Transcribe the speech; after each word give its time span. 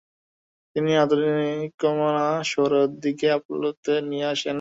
তিনি 0.75 0.91
আধুনিকমনা 1.03 2.27
সোহরাওয়ার্দীকে 2.51 3.27
আলেপ্পোতে 3.29 3.93
নিয়ে 4.09 4.27
আসেন। 4.33 4.49